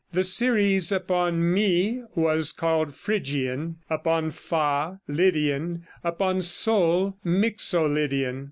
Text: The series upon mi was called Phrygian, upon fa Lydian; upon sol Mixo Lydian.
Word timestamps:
The 0.11 0.23
series 0.23 0.91
upon 0.91 1.53
mi 1.53 2.01
was 2.15 2.51
called 2.53 2.95
Phrygian, 2.95 3.75
upon 3.87 4.31
fa 4.31 4.99
Lydian; 5.07 5.85
upon 6.03 6.41
sol 6.41 7.19
Mixo 7.23 7.85
Lydian. 7.87 8.39